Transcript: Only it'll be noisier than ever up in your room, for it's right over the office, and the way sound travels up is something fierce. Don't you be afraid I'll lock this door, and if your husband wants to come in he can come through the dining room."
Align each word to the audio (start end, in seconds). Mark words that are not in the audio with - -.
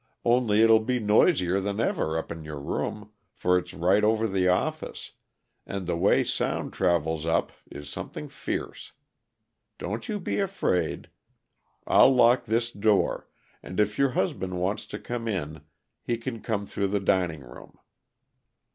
Only 0.25 0.63
it'll 0.63 0.79
be 0.79 0.97
noisier 0.97 1.59
than 1.59 1.79
ever 1.79 2.17
up 2.17 2.31
in 2.31 2.43
your 2.43 2.59
room, 2.59 3.11
for 3.35 3.55
it's 3.59 3.71
right 3.71 4.03
over 4.03 4.27
the 4.27 4.47
office, 4.47 5.11
and 5.67 5.85
the 5.85 5.95
way 5.95 6.23
sound 6.23 6.73
travels 6.73 7.23
up 7.23 7.51
is 7.69 7.87
something 7.87 8.27
fierce. 8.27 8.93
Don't 9.77 10.09
you 10.09 10.19
be 10.19 10.39
afraid 10.39 11.11
I'll 11.85 12.11
lock 12.15 12.45
this 12.45 12.71
door, 12.71 13.29
and 13.61 13.79
if 13.79 13.99
your 13.99 14.09
husband 14.17 14.57
wants 14.59 14.87
to 14.87 14.97
come 14.97 15.27
in 15.27 15.61
he 16.01 16.17
can 16.17 16.41
come 16.41 16.65
through 16.65 16.87
the 16.87 16.99
dining 16.99 17.41
room." 17.41 17.77